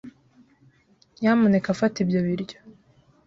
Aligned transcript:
Nyamuneka 1.19 1.69
fata 1.79 1.97
ibyo 2.03 2.19
biryo. 2.25 2.57